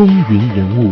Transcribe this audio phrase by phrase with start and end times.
[0.00, 0.90] 风云人物。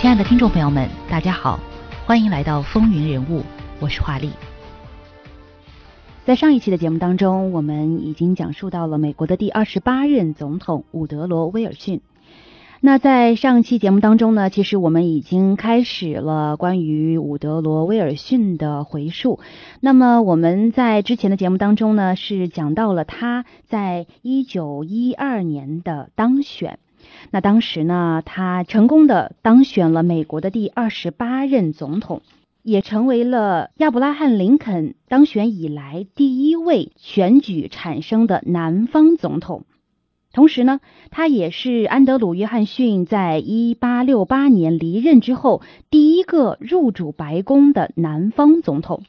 [0.00, 1.60] 亲爱的听众朋友们，大家好，
[2.06, 3.42] 欢迎来到风云人物，
[3.80, 4.30] 我是华丽。
[6.24, 12.00] 在上一期的节目当中，我们已经讲述到了美国的第二十八任总统伍德罗·威尔逊。
[12.80, 19.40] 那在上期节目当中呢，其实我们已经开始了关于伍德罗·威尔逊的回述。
[19.80, 26.78] 那么我们在之前的节目当中呢，是讲到了他在一九一二年的当选。
[27.30, 32.22] 那当时呢，他成功的当选了美国的第二十八任总统。
[32.62, 39.62] 也成为了亚伯拉罕·林肯当选以来第一位选举产生的南方总统，
[40.36, 49.02] 同时呢，他也是安德鲁·约翰逊在1868年离任之后第一个入主白宫的南方总统。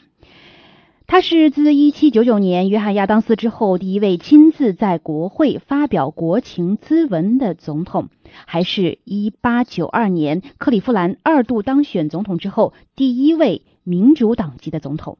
[1.05, 8.07] 他是自1799年约翰·亚当斯之后第一位亲自在国会发表国情咨文的总统，
[8.45, 15.17] 还是一八九二年克利夫兰二度当选总统之后第一位民主党籍的总统。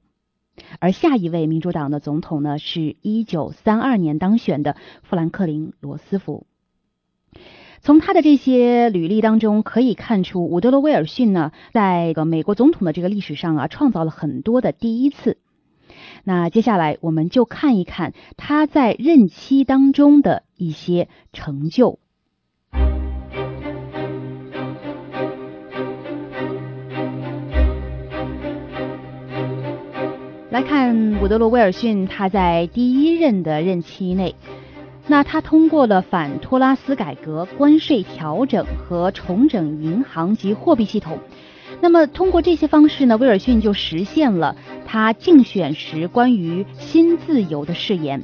[0.80, 6.46] 而下一位民主党的总统呢，是一九三二年当选的富兰克林·罗斯福。
[7.80, 15.38] 从他的这些履历当中可以看出，伍德罗·威尔逊呢，在个美国总统的这个历史上啊，创造了很多的第一次。
[16.24, 22.00] 那接下来我们就看一看他在任期当中的一些成就。
[30.58, 34.34] 来看伍德罗·威尔逊，他在第一任的任期内，
[35.06, 41.20] 那他通过了反托拉斯改革、关税调整和重整银行及货币系统。
[41.80, 48.24] 那么通过这些方式呢，威尔逊就实现了他竞选时关于新自由的誓言。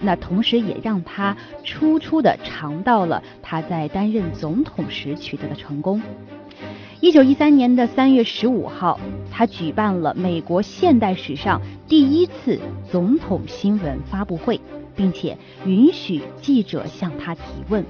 [0.00, 6.02] 那同时也让他初初的尝到了他在担任总统时取得的成功。
[7.02, 9.00] 一九一三年的三月十五号，
[9.30, 12.60] 他举办了美国现代史上第一次
[12.92, 14.60] 总统新闻发布会，
[14.94, 17.40] 并且允许记者向他提
[17.70, 17.82] 问。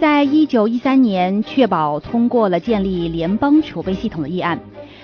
[0.00, 4.58] 在一九一三年，确保通过了建立联邦储备系统的议案。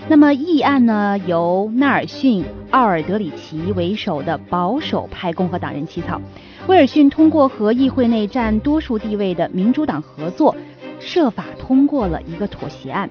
[0.09, 2.43] 那么议案呢，由纳尔逊·
[2.73, 6.21] 奥尔德里奇为首的保守派共和党人起草。
[6.67, 10.57] 威尔逊通过和议会内占多数地位的民主党合作，
[11.05, 13.11] 设法通过了一个妥协案，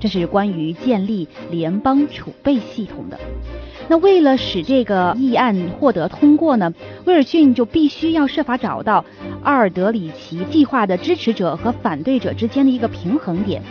[0.00, 3.18] 这是关于建立联邦储备系统的。
[3.88, 6.74] 那为了使这个议案获得通过呢，
[7.06, 9.04] 威尔逊就必须要设法找到
[9.42, 13.62] 阿尔德里奇计划的支持者和反对者之间的一个平衡点。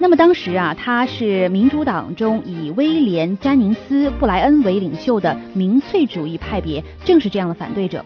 [0.00, 8.04] 那么当时啊，他是民主党中以威廉·詹宁斯·布莱恩为领袖的民粹主义派别，正是这样的反对者，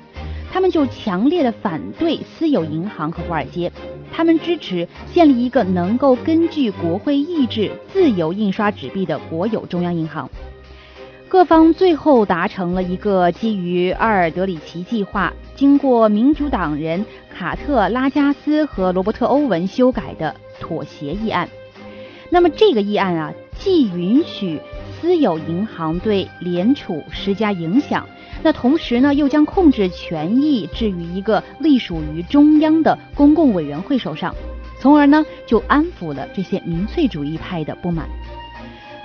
[0.53, 3.71] 他们就强烈的反对私有银行和华尔街，
[4.13, 10.29] 他们支持建立一个能够根据国会意志自由印刷纸币的国有中央银行。
[11.29, 17.05] 各方最后达成了一个基于阿尔德里奇计划，经过民主党人
[17.37, 21.47] 卡特拉加斯和罗伯特欧文修改的妥协议案。
[22.31, 24.59] 那么这个议案啊，既允许
[25.01, 28.07] 私有银行对联储施加影响，
[28.43, 34.35] 那同时呢，又将控制权益置于一个隶属于中央的公共委员会手上，
[34.79, 38.09] 从而呢，就安抚了这些民粹主义派的不满。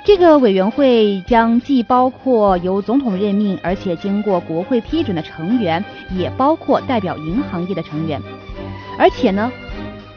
[0.06, 8.22] 这个委员会将既包括由总统任命，而且经过国会批准的成员，也包括代表银行业的成员。
[9.00, 9.52] 而且呢，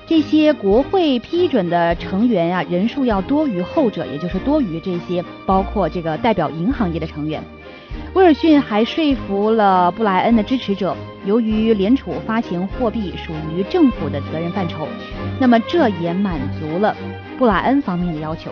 [0.07, 7.43] 这些国会批准的成员啊，人数要多于后者，也就是多于这些包括这个代表银行业的成员。
[8.15, 10.97] 威尔逊还说服了布莱恩的支持者，
[11.27, 14.89] 由于联储发行货币属于政府的责任范畴，
[15.39, 16.97] 那么这也满足了
[17.39, 18.51] 布莱恩方面的要求。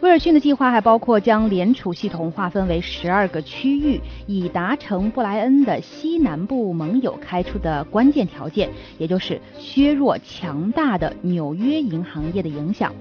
[0.00, 8.68] 威尔逊的计划还包括将联储系统划分为十二个区域，以达成布莱恩的西南部盟友开出的关键条件，
[8.98, 12.92] 也就是削弱强大的纽约银行业的影响。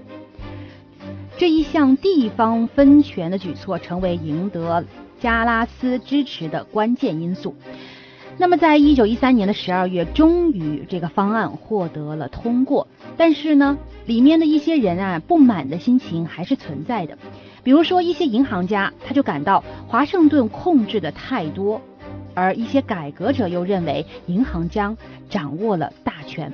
[1.36, 4.86] 这一项地方分权的举措成为赢得
[5.24, 7.56] 加拉斯支持的关键因素。
[8.38, 12.90] 那么，在一九一三年的十二月，终于这个方案获得了通过。
[13.16, 17.18] 但是呢，里面的一些人啊，不满的心情还是存在的。
[17.64, 21.80] 比如说，一些银行家他就感到华盛顿控制的太多，
[22.34, 24.98] 而一些改革者又认为银行将
[25.30, 26.52] 掌握了大权。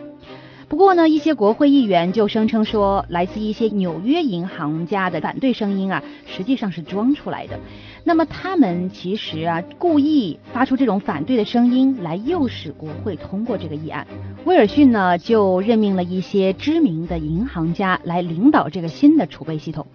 [0.68, 7.60] 不过呢，一些国会议员就声称说，来自一些纽约银行家的反对声音啊，实际上是装出来的。
[8.04, 14.08] 那么他们其实啊，故意发出这种反对的声音，来诱使国会通过这个议案。
[14.46, 19.86] 威尔逊呢，就任命了一些知名的银行家来领导这个新的储备系统。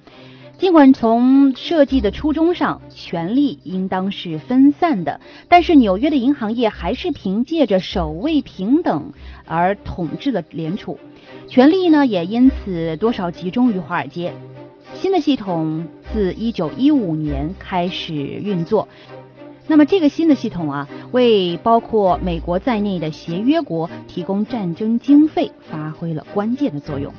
[0.56, 9.12] 尽管从设计的初衷上，权力应当是分散的，但是纽约的银行业还是凭借着守卫平等
[9.46, 10.98] 而统治了联储，
[11.48, 14.32] 权力呢也因此多少集中于华尔街。
[15.04, 18.88] 新的系统自1915年开始运作，
[19.66, 27.12] 那么这个新的系统啊，为包括美国在内的协约国提供战争经费发挥了关键的作用。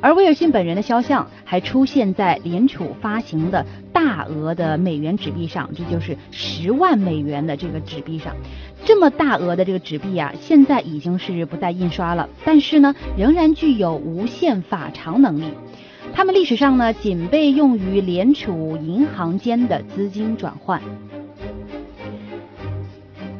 [0.00, 8.36] 而威尔逊本人的肖像还出现在联储发行的大额的美元纸币上，这就是十万美元的这个纸币上。
[8.84, 15.52] 这么大额的这个纸币啊，现在已经是不再印刷了，但是呢，仍然具有无限法偿能力。
[16.14, 20.80] 它们历史上呢，仅被用于联储银行间的资金转换。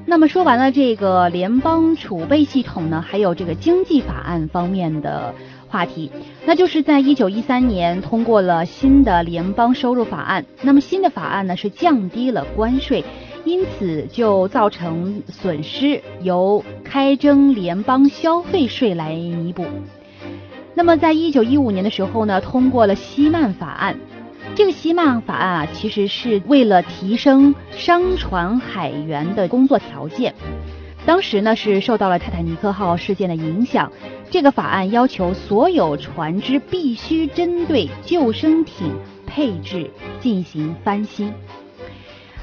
[0.07, 5.35] 那么说完了这个联邦储备系统呢，还有这个经济法案方面的。
[5.71, 6.11] 话题，
[6.47, 10.47] 那就是在一九一三年通过了新的联邦收入法案。
[10.63, 13.05] 那么新的法案呢是降低了关税，
[13.45, 19.67] 因此就造成损失，由开征联邦消费税来弥补。
[20.79, 23.99] 那么在一九一五年的时候呢，通过了希曼法案。
[24.55, 30.33] 这个希曼法案啊，其实是为了提升商船海员的工作条件。
[31.05, 33.91] 当时呢是受到了泰坦尼克号事件的影响。
[34.31, 38.95] 这个法案要求所有船只必须针对救生艇
[39.27, 39.91] 配置
[40.21, 41.35] 进行翻新，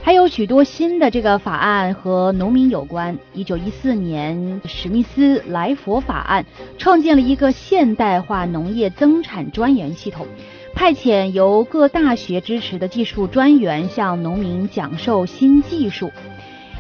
[0.06, 3.18] 还有许多新的这个法案和农民有关。
[3.34, 6.46] 一九一四年，史密斯莱佛法案
[6.78, 10.28] 创建了一个现代化农业增产专员系统，
[10.75, 16.12] 派遣由各大学支持的技术专员向农民讲授新技术。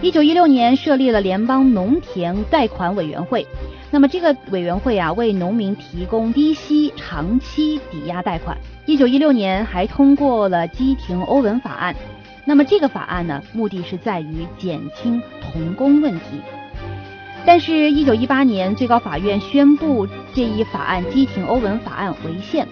[0.03, 3.43] 一九一六年，设立了联邦农田贷款委员会。
[3.89, 8.55] 那么这个委员会啊，为农民提供低息长期抵押贷款。
[8.85, 11.95] 一九一六年还通过了基廷欧文法案。
[12.45, 16.41] 那么这个法案呢，目的是在于减轻童工问题。
[17.45, 22.67] 但是，一九一八年最高法院宣布这一法案基廷欧文法案违宪。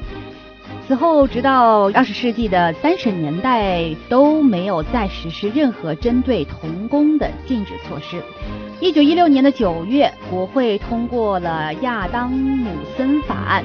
[0.88, 8.22] 此后，直到二十世纪的三十年代都没有再实施任何针对童工的禁止措施。
[8.82, 13.64] 一九一六年的九月，国会通过了亚当姆森法案。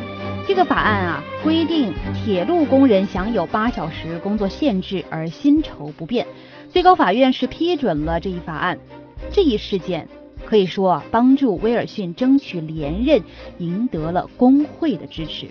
[0.48, 6.26] 这个法案啊，规定铁路工人享有八小时工作限制，而薪酬不变。
[6.70, 8.78] 最高法院是批准了这一法案。
[9.30, 10.08] 这一事件
[10.46, 13.22] 可以说，帮助威尔逊争取连任，
[13.58, 15.48] 赢得了工会的支持。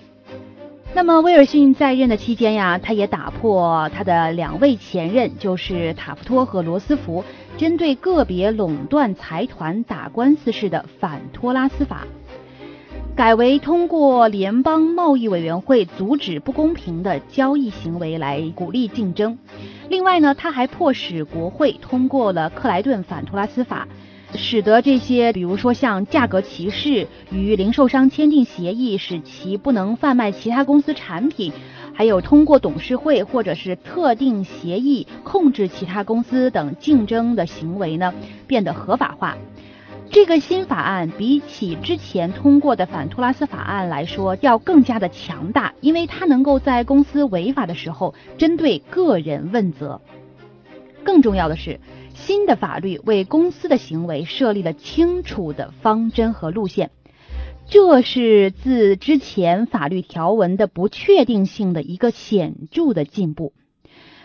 [0.95, 7.23] 那么威尔逊在任的期间呀，他也打破他的两位前任，就是塔夫托和罗斯福，
[7.55, 12.07] 针对个别垄断财团打官司式的反托拉斯法，
[13.17, 19.39] 改为通过联邦贸易委员会阻止不公平的交易行为来鼓励竞争。
[19.89, 23.87] 另外呢，他还迫使国会通过了克莱顿反托拉斯法。
[24.35, 31.51] 使得这些，比如说像价格歧视与零售商签订协议，使其不能贩卖其他公司产品，
[31.93, 38.13] 还有通过董事会或者是特定协议控制其他公司等竞争的行为呢，
[38.45, 39.35] 变得合法化。
[40.09, 50.01] 这个新法案比起之前通过的反托拉斯法案来说，要更加的强大，因为它能够在公司违法的时候针对个人问责。
[51.03, 51.79] 更重要的是。
[52.19, 56.89] 新的法律为公司的行为设立了清楚的方针和路线，
[57.67, 63.53] 这是自之前法律条文的不确定性的一个显著的进步。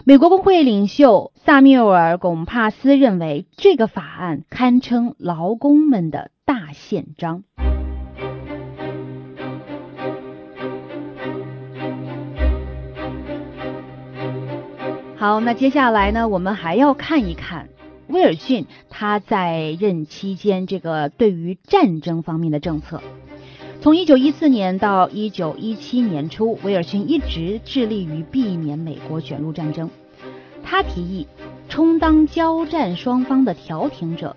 [0.05, 7.45] 美国工会领袖萨缪尔·贡帕斯认为，这个法案堪称劳工们的大宪章。
[15.17, 17.69] 好，那接下来呢，我们还要看一看。
[18.09, 23.01] 威尔逊他在任期间，这个对于战争方面的政策，
[23.83, 29.91] 从一九一四年到一九一七年初，威尔逊一直致力于避免美国卷入战争。
[30.63, 31.27] 他提议
[31.69, 34.37] 充当交战双方的调停者，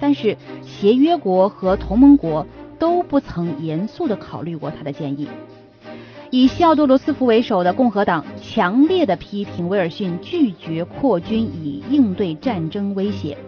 [0.00, 2.44] 但是协约国和同盟国
[2.80, 5.28] 都不曾严肃地考虑过他的建议。
[6.30, 13.38] 以西奥多·罗斯福为首的共和党强烈的批评威尔逊拒绝扩军以应对战争威胁，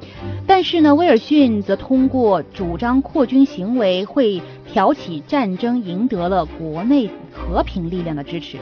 [0.47, 4.41] 但是呢，威尔逊则通过主张扩军行为会
[4.73, 8.59] 挑起战争，赢得了国内和平力量的支持。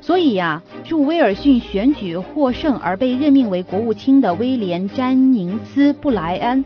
[0.00, 6.64] 所以呀，助威尔逊选举获胜而被任命为国务卿的威廉·詹宁斯·布莱恩。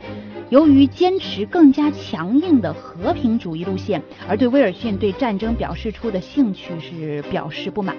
[0.48, 7.96] 由于坚持更加强硬的和平主义路线，而对威尔逊对战争表示出的兴趣是表示不满。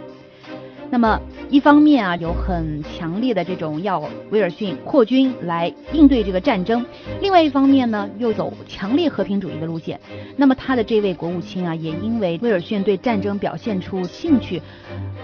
[0.90, 6.82] 那么，一方面啊，有很强烈的这种要威尔逊扩军来应对这个战争；
[7.22, 10.00] 另外一方面呢，又走强烈和平主义的路线。
[10.38, 14.62] 那么，他的这位国务卿啊，也因为威尔逊对战争表现出兴趣，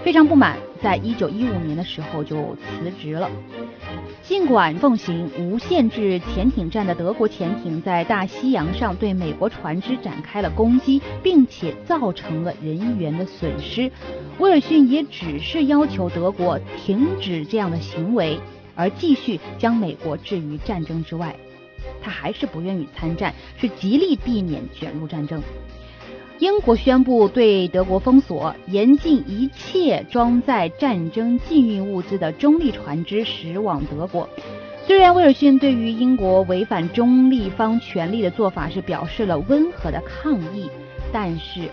[0.02, 3.30] 非常不满，在一九一五年的时候就辞职了。
[4.22, 13.90] 尽管奉行无限制潜艇战的德国潜艇在大西洋上对美国船只展开了攻击，并且造成了人员的损失，
[14.38, 18.40] 威尔逊也只是是要求德国停止这样的行为，
[18.74, 21.36] 而继续将美国置于战争之外。
[22.02, 25.40] 他还是不愿意参战，是极力避免卷入战争。
[26.40, 34.28] 英国宣布对德国封锁，严禁一切装载战争禁运物资的中立船只驶往德国。
[34.88, 40.68] 虽然威尔逊对于英国违反中立方权利的做法是表示了温和的抗议，
[41.12, 41.70] 但是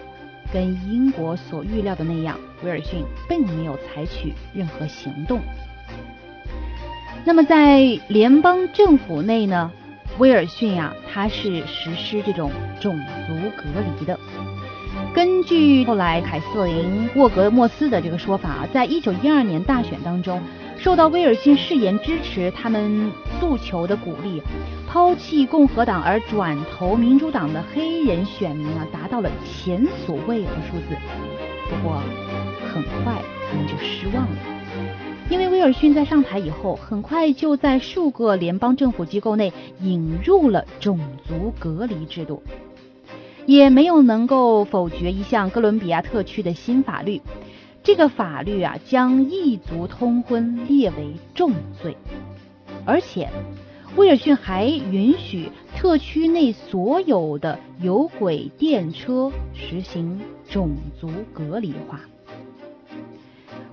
[0.53, 5.39] 跟英国所预料的那样，威尔逊并没有采取任何行动。
[7.24, 9.72] 那么在联邦政府内呢，
[10.17, 13.63] 威尔逊呀，他是实施这种种族隔
[14.00, 14.20] 离的。
[15.13, 20.41] 根据后来凯瑟琳·沃格莫斯的这个说法，在一九一二年大选当中，
[20.83, 24.41] 受到威尔逊誓言支持他们诉求的鼓励，
[24.88, 30.97] 抛弃共和党而转投民主党的黑人选民啊，达到了前所未有的数字。
[31.69, 32.01] 不过，
[32.73, 34.38] 很快他们就失望了，
[35.29, 42.41] 因为威尔逊在上台以后，很快就在数个联邦政府机构内引入了种族隔离制度。
[43.45, 47.21] 也没有能够否决一项哥伦比亚特区的新法律，
[47.83, 51.97] 这个法律啊将异族通婚列为重罪，
[52.85, 53.27] 而且
[53.95, 62.00] 威尔逊还允许特区内所有的有轨电车实行种族隔离化。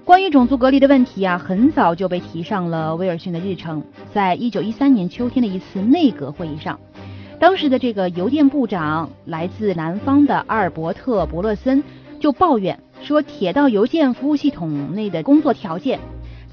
[0.04, 3.82] 关于种族隔离的问题啊，很早就被提上了威尔逊的日程，
[4.14, 6.80] 在一九一三年秋天的一次内阁会议上。
[7.38, 11.84] 当时的这个邮电部长来自南方的阿尔伯特·伯勒森
[12.18, 16.00] 就抱怨说，铁道邮件服务系统内的工作条件。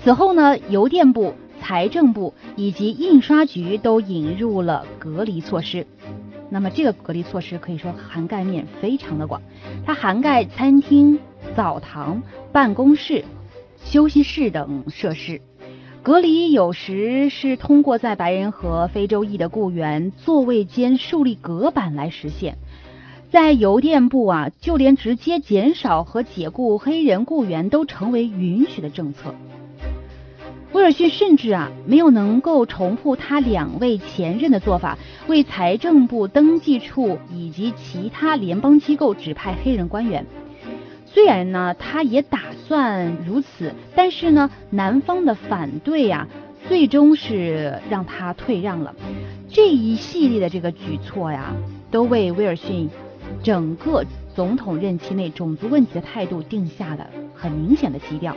[0.04, 5.88] 此后呢，邮电部、财政部以及印刷局都引入了隔离措施。
[6.50, 9.42] 那么这个隔离措施可以说涵盖面非常的广，
[9.86, 11.20] 它涵盖餐厅、
[11.56, 12.22] 澡堂、
[12.52, 13.26] 办公室、
[13.84, 15.42] 休息室等设施。
[16.04, 22.60] 隔离有时是通过在白人和非洲裔的雇员座位间树立隔板来实现。
[23.32, 29.36] 在邮电部啊，就连直接减少和解雇黑人雇员都成为允许的政策。
[30.72, 40.26] 威尔逊甚至啊，没有能够重复他两位前任的做法，为财政部登记处以及其他联邦机构指派黑人官员。
[41.06, 46.28] 虽然呢，他也打算如此，但是呢，南方的反对呀，
[46.68, 48.94] 最终是让他退让了。
[49.50, 51.54] 这一系列的这个举措呀，
[51.90, 52.90] 都为威尔逊
[53.44, 54.04] 整个
[54.34, 58.36] 总统任期内种族问题的态度定下了很明显的基调。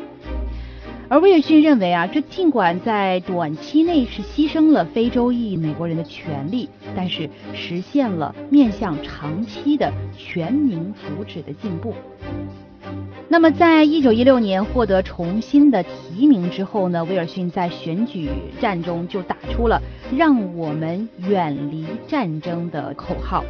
[1.11, 11.95] 而威尔逊认为啊，这尽管在短期内是牺牲了非洲裔美国人的权利，但是实现了面向长期的全民福祉的进步。
[13.30, 18.28] 那么，在一九一六年获得重新的提名之后呢，威尔逊在选举
[18.61, 19.80] 战中就打出了
[20.16, 23.45] “让我们远离战争”的口号，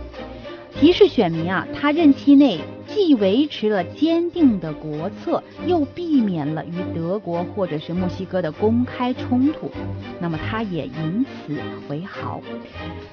[0.80, 9.70] 提示选民啊，他任期内既维持了坚定的国策，又避免了与德国或者是墨西哥的公开冲突。
[10.20, 11.58] 那么，他也以此
[11.88, 12.40] 为豪，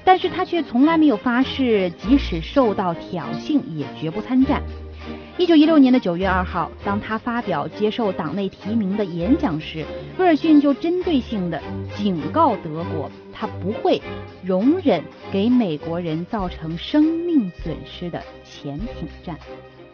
[0.04, 4.62] 但是他却从来没有发誓，即使受到挑衅，也绝不参战。
[5.38, 9.84] 一九一六年的九月二号，当他发表接受党内提名的演讲时，
[10.18, 11.62] 威尔逊就针对性的
[11.94, 14.00] 警告德国，他不会
[14.42, 19.36] 容忍给美国人造成生命损失的潜艇战。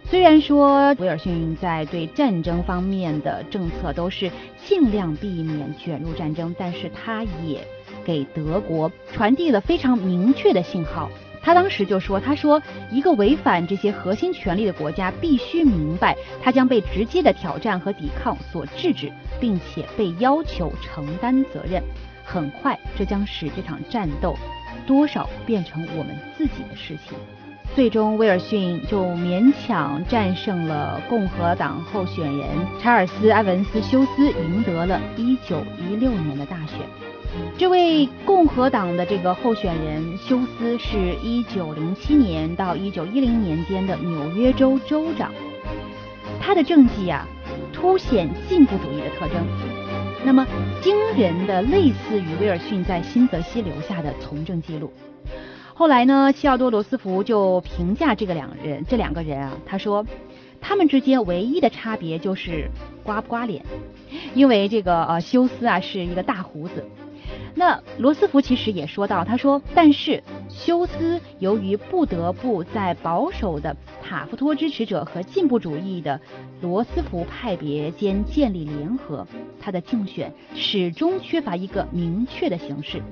[0.04, 4.30] 虽然说威尔逊在对战争方面的政策都是
[4.64, 7.66] 尽量避免卷入战争，但是他也
[8.04, 11.10] 给德国传递了非常明确的信号。
[11.42, 21.82] 他当时就说：“他说，一个违反这些核心权利的国家必须明白，他将被直接的挑战和抵抗所制止，并且被要求承担责任。
[22.24, 24.36] 很快，这将使这场战斗
[24.86, 27.18] 多少变成我们自己的事情。”
[27.74, 32.46] 最终，威尔逊就勉强战胜了共和党候选人
[32.82, 35.64] 查尔斯·埃文斯·休斯，赢得了1916
[35.96, 37.11] 年的大选。
[37.58, 45.32] 这位共和党的这个候选人休斯是一九零七年到一九一零年间的纽约州州长，
[46.40, 47.26] 他的政绩啊
[47.72, 49.46] 凸显进步主义的特征，
[50.24, 50.46] 那么
[50.82, 54.92] 惊人的类似于威尔逊在新泽西留下的从政记录。
[55.74, 60.04] 后来呢，西奥多·罗斯福就评价这个两人，这两个人啊，他说，
[60.60, 62.68] 他们之间唯一的差别就是
[63.02, 63.64] 刮不刮脸，
[64.34, 66.84] 因为这个呃休斯啊是一个大胡子。
[67.54, 76.20] 那罗斯福其实也说到，他说，但是休斯由于不得不在保守的塔夫托支持者和进步主义的
[76.62, 79.26] 罗斯福派别间建立联合，
[79.60, 83.02] 他的竞选始终缺乏一个明确的形式。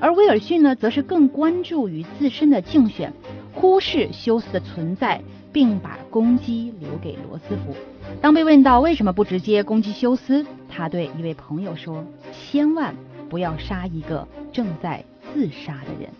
[0.00, 3.12] 而威尔逊呢，则是更关注于自身的竞选，
[3.52, 5.20] 忽视休斯的存在，
[5.52, 7.74] 并把攻击留给罗斯福。
[8.22, 12.94] 当被问到为什么不直接攻击休斯，他对一位朋友说：“千万
[13.28, 16.10] 不要杀一个正在自杀的人。”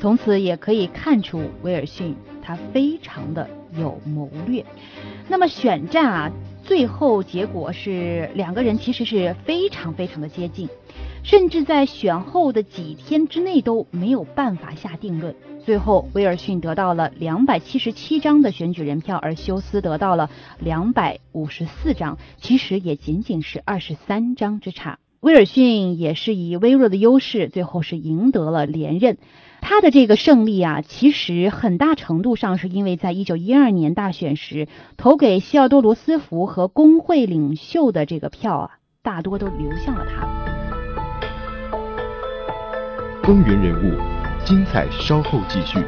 [0.00, 4.64] 从此也可以看出威尔逊他非常的有谋略。
[5.28, 6.32] 那么选战啊，
[6.64, 10.68] 最后结果是两个人其实是非常非常的接近。
[11.22, 15.36] 甚至在选后的几天之内都没有办法下定论。
[15.66, 24.98] 最后，威尔逊得到了两百七十七张的选举人票，而休斯得到了两百五十四张，其实也仅仅是二十三张之差。
[25.20, 29.18] 威尔逊也是以微弱的优势，最后是赢得了连任。
[29.60, 38.70] 他的这个胜利啊，其实很大程度上是因为在一九一二年大选时投给西奥多·罗斯福和工会领袖的这个票啊，
[39.02, 40.26] 大多都流向了他。
[43.22, 43.98] 风云人物，
[44.46, 45.78] 精彩稍后继续。